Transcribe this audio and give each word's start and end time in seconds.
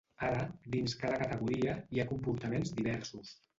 Ara, 0.27 0.45
dins 0.75 0.95
cada 1.01 1.19
categoria 1.25 1.77
hi 1.93 2.01
ha 2.05 2.09
comportaments 2.15 2.75
diversos. 2.83 3.33